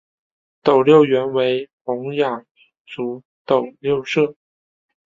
[0.63, 2.43] 斗六原为洪雅
[2.87, 4.33] 族斗六社。